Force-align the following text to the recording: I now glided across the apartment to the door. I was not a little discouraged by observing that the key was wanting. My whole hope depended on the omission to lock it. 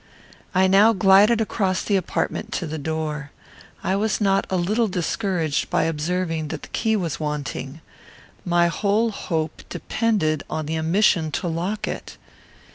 I 0.55 0.65
now 0.65 0.93
glided 0.93 1.41
across 1.41 1.83
the 1.83 1.95
apartment 1.95 2.51
to 2.53 2.65
the 2.65 2.79
door. 2.79 3.29
I 3.83 3.95
was 3.95 4.19
not 4.19 4.47
a 4.49 4.55
little 4.57 4.87
discouraged 4.87 5.69
by 5.69 5.83
observing 5.83 6.47
that 6.47 6.63
the 6.63 6.69
key 6.69 6.95
was 6.95 7.19
wanting. 7.19 7.81
My 8.43 8.65
whole 8.65 9.11
hope 9.11 9.61
depended 9.69 10.41
on 10.49 10.65
the 10.65 10.79
omission 10.79 11.29
to 11.33 11.47
lock 11.47 11.87
it. 11.87 12.17